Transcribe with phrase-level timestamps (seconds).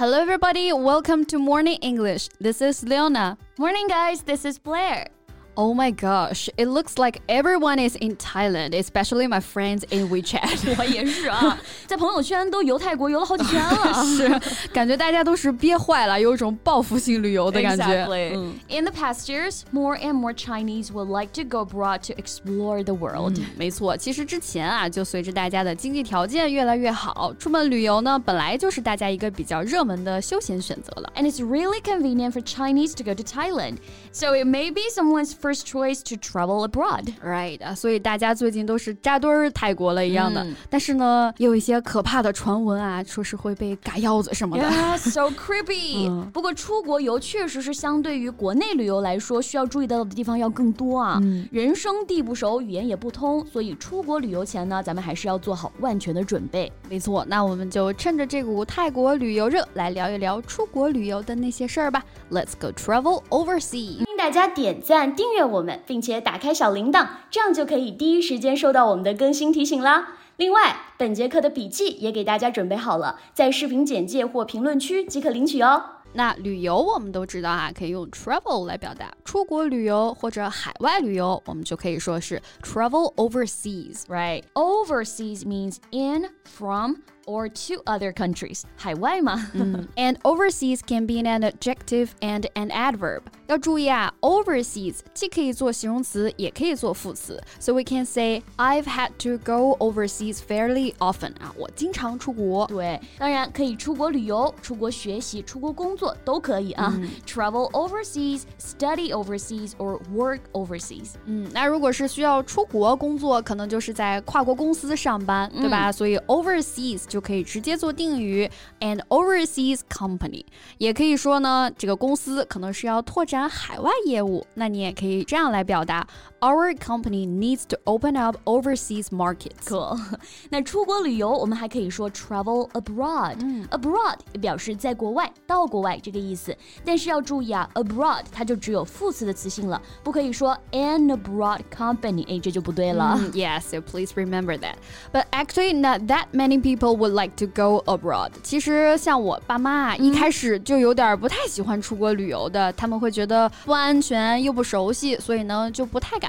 [0.00, 0.72] Hello, everybody.
[0.72, 2.30] Welcome to Morning English.
[2.40, 3.36] This is Leona.
[3.58, 4.22] Morning, guys.
[4.22, 5.08] This is Blair.
[5.57, 10.75] Oh my gosh, it looks like everyone is in Thailand, especially my friends in WeChat.
[10.77, 14.03] 我也是啊，在朋友圈都游泰国游了好几天了。
[14.03, 17.85] 是，感觉大家都是憋坏了，有一种报复性旅游的感觉。
[17.85, 18.33] Exactly.
[18.67, 22.83] In the past years, more and more Chinese would like to go abroad to explore
[22.83, 23.39] the world.
[23.55, 31.09] 没错，其实之前啊，就随着大家的经济条件越来越好，出门旅游呢，本来就是大家一个比较热门的休闲选择了。
[31.15, 33.77] And it's really convenient for Chinese to go to Thailand.
[34.11, 37.12] So it may be someone's first choice to travel abroad.
[37.24, 40.42] Right 啊，所以大家最近都是扎堆儿泰国了一样的。
[40.44, 44.64] 嗯、但是呢，也有一些可怕的传闻啊，说是会被嘎腰子什么的。
[44.64, 46.30] Yeah, so creepy 嗯。
[46.32, 51.18] 不过出国游确实是相对于国内旅游来说，需要注意到的地方要更多啊。
[51.22, 56.70] 嗯、人生地不熟，语言也不通，所以出国旅游前呢，咱们还是要做好万全的准备。
[56.88, 62.04] 没错，那我们就趁着这股泰国旅游热，来聊一聊出国旅游的那些事儿吧。
[62.30, 64.09] Let's go travel overseas。
[64.20, 70.18] 大家点赞订阅我们，并且打开小铃铛，这样就可以第一时间收到我们的更新提醒啦。
[70.36, 75.82] 另外，本节课的笔记也给大家准备好了，在视频简介或评论区即可领取哦。
[76.12, 86.96] 那旅游我们都知道啊，可以用 travel 来表达，出国旅游或者海外旅游，我们就可以说是 travel overseas，right？Overseas means in, from.
[87.25, 88.63] or to other countries.
[88.75, 89.49] 海外嘛。
[89.53, 93.21] 嗯、 and overseas can be an adjective and an adverb.
[93.47, 97.41] 要注意啊，overseas 既可以做形容词，也可以做副词。
[97.59, 101.33] So we can say I've had to go overseas fairly often.
[101.39, 102.65] 啊，我经常出国。
[102.67, 106.91] 对，当然可以出国旅游、出国学习、出国工作都可以啊。
[106.97, 111.13] 嗯、Travel overseas, study overseas, or work overseas.
[111.25, 115.91] 嗯，那如果是需要出国工作，可能就是在跨国公司上班，对吧？
[115.91, 120.44] 所以 overseas 就可以直接做定语，and overseas company，
[120.78, 126.06] 也可以说呢，这个公司可能是要拓展海外业务，那你也可以这样来表达
[126.39, 129.99] ，our company needs to open up overseas markets。Cool。
[130.49, 133.35] 那出国旅游，我们还可以说 travel abroad。
[133.39, 136.55] 嗯，abroad 表示在国外，到国外这个意思。
[136.83, 143.17] 但是要注意啊，abroad 它就只有副词的词性了，不可以说 an abroad company，哎，这就不对了。
[143.33, 144.75] Yes, so please remember that.
[145.11, 148.31] But actually, not that many people would like to go abroad。
[148.43, 156.28] 其实像我爸妈啊，一开始就有点不太喜欢出国旅游的，他们会觉得不安全又不熟悉，所以呢就不太敢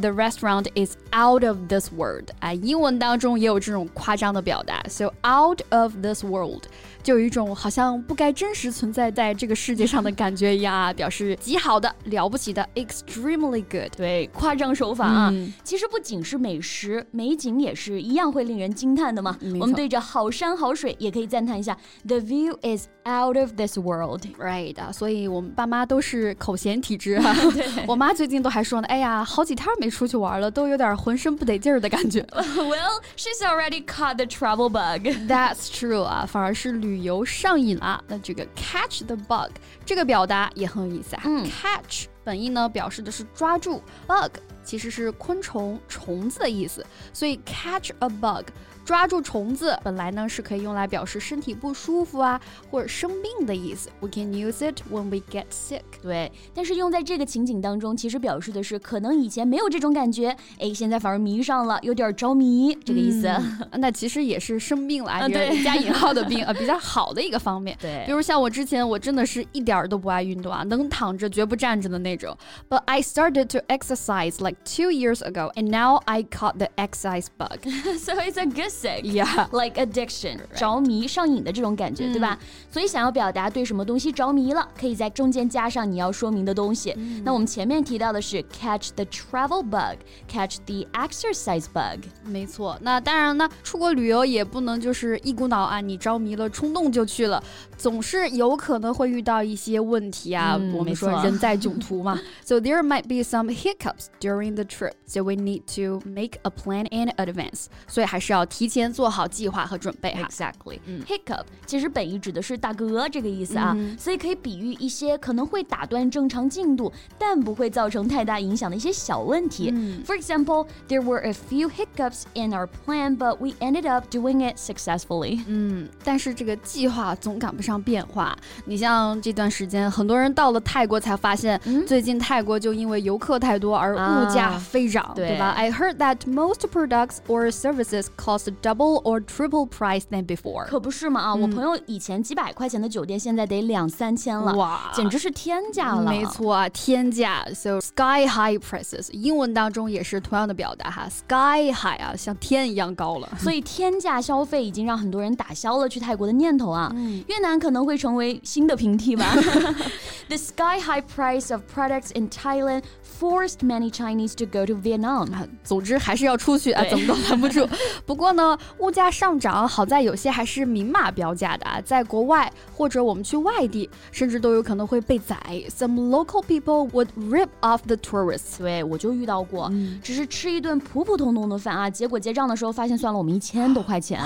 [0.00, 2.30] the restaurant is out of this world.
[2.40, 6.64] 啊，英文当中也有这种夸张的表达，so out of this world。
[7.02, 13.90] 就有一种好像不该真实存在在这个世界上的感觉一样啊，表示极好的、了不起的，extremely good。
[13.96, 15.28] 对，夸张手法啊。
[15.32, 19.36] 嗯、其实不仅是美食，美景也是一样会令人惊叹的嘛。
[19.60, 21.76] 我们对着好山好水也可以赞叹一下
[22.06, 24.22] ，The view is out of this world。
[24.38, 27.34] Right 啊，所以我们爸妈都是口嫌体直啊。
[27.88, 32.20] 我妈最近都还说呢，哎呀，好几天没出去玩了，都有点浑身不得劲儿的感觉。
[32.22, 35.08] well, she's already caught the travel bug.
[35.26, 39.50] That's true 啊，反而是旅旅游上瘾了，那这个 catch the bug
[39.84, 41.22] 这个表达也很有意思啊。
[41.24, 48.48] 嗯，catch 本意呢表示的是抓住，bug 其实是昆虫、虫子的意思，所以 catch a bug。
[48.85, 52.39] 抓住虫子本来呢是可以用来表示身体不舒服啊
[52.71, 53.89] 或者生病的意思。
[53.99, 55.81] We can use it when we get sick。
[56.01, 63.29] 对，但是用在这个情景当中，其实表示的是可能以前没有这种感觉，哎，现在反而迷上了，有点着迷这个意思。
[63.73, 67.77] 那其实也是生病了啊，对，加引号的病啊，比较好的一个方面。
[67.81, 72.37] 对，比如像我之前，我真的是一点儿都不爱运动啊，能躺着绝不站着的那种。
[72.69, 77.69] But I started to exercise like two years ago, and now I caught the exercise bug.
[77.99, 82.37] so it's a good Yeah, like addiction，着迷、上瘾的这种感觉，对吧？
[82.69, 86.93] 所以想要表达对什么东西着迷了，可以在中间加上你要说明的东西。
[87.23, 92.05] 那我们前面提到的是 catch the travel bug，catch the exercise bug。
[92.25, 97.41] 没错，那当然呢，出国旅游也不能就是一股脑啊，你着迷了，冲动就去了，
[97.77, 100.59] 总是有可能会遇到一些问题啊。
[100.75, 107.09] 我们说人在囧途嘛，so there might be some hiccups during the trip，so we need to make a plan in
[107.17, 107.65] advance。
[107.87, 108.60] 所以还是要提。
[108.61, 110.27] 提前做好计划和准备哈。
[110.29, 110.79] Exactly.
[111.05, 119.71] Hiccup 其实本意指的是打嗝这个意思啊，所以可以比喻一些可能会打断正常进度，但不会造成太大影响的一些小问题。
[120.05, 124.57] For example, there were a few hiccups in our plan, but we ended up doing it
[124.57, 125.41] successfully.
[125.47, 128.37] 嗯，但是这个计划总赶不上变化。
[128.65, 135.49] 你像这段时间，很多人到了泰国才发现，最近泰国就因为游客太多而物价飞涨，对吧？
[135.49, 140.66] I heard that most products or services cost double or triple price than before。
[140.66, 141.34] 可不是嘛啊！
[141.34, 146.10] 我朋友以前几百块钱的酒店，现在得两三千了，哇，简直是天价了。
[146.10, 147.44] 没错啊，天价。
[147.54, 153.28] So sky high prices，英文当中也是同样的表达哈，sky high 啊，像天一样高了。
[153.38, 156.94] 所以天价消费已经让很多人打消了去泰国的念头啊。
[157.28, 159.34] 越南可能会成为新的平替吧。
[160.28, 162.84] The sky high price of products in Thailand
[163.20, 165.28] forced many Chinese to go to Vietnam。
[165.62, 167.68] 总之还是要出去啊，怎么都拦不住。
[168.06, 175.36] 不过呢，物价上涨好在有些还是明码标价的啊，在国外或者我们去外地，甚至都有可能会被宰。
[175.68, 178.58] Some local people would rip off the tourists。
[178.58, 179.70] 对，我就遇到过，
[180.02, 184.20] 只是吃一顿普普通通的饭啊，结果结账的时候发现算了我们一千多块钱。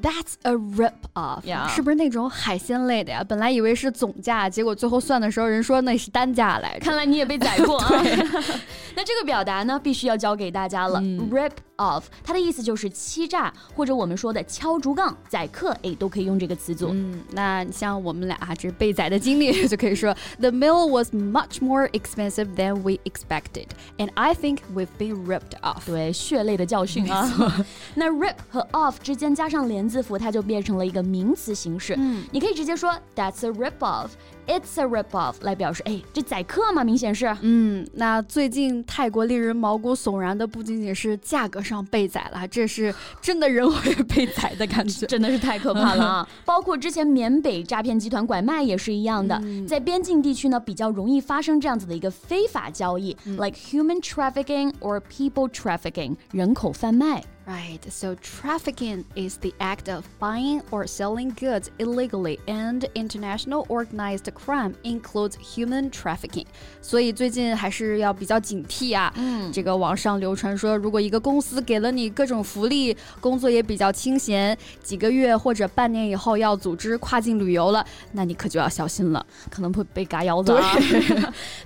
[0.00, 1.42] That's a rip off，
[1.74, 3.24] 是不是那种海鲜类的呀？
[3.28, 6.84] 本来以为是总价，结果最后算的时候人说那是单价来着。
[6.84, 8.02] 看来你也被宰过啊。
[8.96, 11.00] 那这个表达呢，必须要教给大家了。
[11.00, 16.88] Rip off，它的意思就是欺诈，或者我们说的敲竹杠、宰客，哎，都可以用这个词组。
[16.92, 23.66] 嗯，那像我们俩啊这被宰的经历，就可以说 The meal was much more expensive than we expected,
[23.98, 25.86] and I think we've been ripped off。
[25.86, 27.64] 对，血泪的教训啊。
[27.94, 31.94] 那 rip 和 off 之间加上连字符，它就变成了一个名词形式。
[31.98, 34.10] 嗯，你可以直接说 That's a rip off。
[34.46, 37.32] It's a rip-off 来表示，哎，这宰客嘛，明显是。
[37.40, 42.92] 嗯，那最近泰国令人毛骨悚然的不仅仅是价格上被宰了，这是
[43.22, 46.28] 真的人会被宰的感觉， 真的是太可怕了啊！
[46.44, 57.22] 包括之前缅北诈骗集团拐卖也是一样的，在边境地区呢比较容易发生这样子的一个非法交易，like human trafficking or people trafficking，人口贩卖。
[57.49, 64.73] Right, so trafficking is the act of buying or selling goods illegally, and international organized crime
[64.81, 66.47] includes human trafficking.
[66.81, 69.13] 所以最近还是要比较警惕啊。
[69.15, 80.75] 嗯，这个网上流传说，如果一个公司给了你各种福利，工作也比较清闲，几个月或者半年以后要组织跨境旅游了，那你可就要小心了，可能会被嘎腰子啊。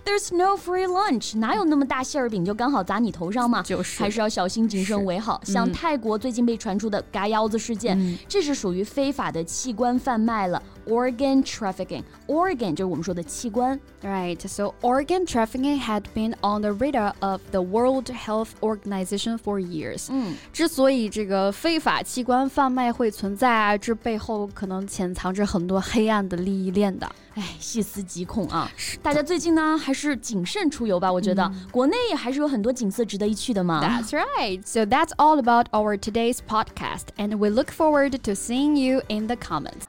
[0.04, 3.64] There's no free lunch，哪有那么大馅儿饼就刚好砸你头上嘛？
[3.64, 5.40] 就是，还是要小心谨慎为好。
[5.46, 7.99] 像 泰国最近被传出的“嘎腰子”事件，
[8.29, 13.80] 这是属于非法的器官贩卖了 （organ trafficking）。organ 就是我们说的器官。
[14.02, 20.08] Right, so organ trafficking had been on the radar of the World Health Organization for years.
[20.10, 27.10] 嗯，之所以这个非法器官贩卖会存在啊，这背后可能潜藏着很多黑暗的利益链的。
[27.36, 28.70] 哎，细思极恐啊！
[29.02, 31.12] 大家最近呢，还是谨慎出游吧。
[31.12, 33.82] 我觉得国内也还是有很多景色值得一去的嘛。
[33.82, 34.62] That's right.
[34.66, 39.28] So that's all about our today's podcast, and we look forward to seeing you in
[39.28, 39.83] the comments.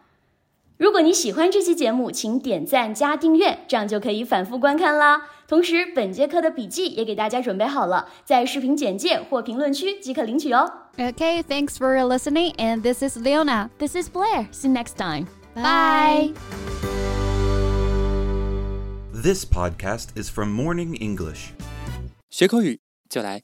[0.84, 5.28] 如果你喜欢这期节目，请点赞加订阅，这样就可以反复观看啦。
[5.46, 10.72] 同时，本节课的笔记也给大家准备好了，在视频简介或评论区即可领取哦。
[10.96, 13.68] Okay, thanks for listening, and this is Leona.
[13.78, 14.48] This is Blair.
[14.52, 15.26] See you next time.
[15.54, 16.32] Bye.
[19.12, 21.50] This podcast is from Morning English.
[22.30, 23.42] 学口语就来